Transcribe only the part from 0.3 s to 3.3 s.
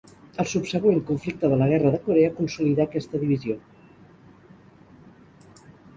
El subsegüent conflicte de la Guerra de Corea consolidà aquesta